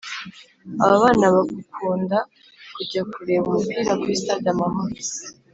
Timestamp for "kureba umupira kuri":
3.13-4.15